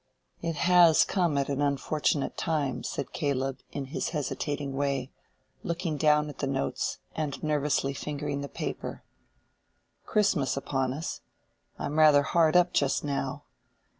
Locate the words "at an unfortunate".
1.37-2.35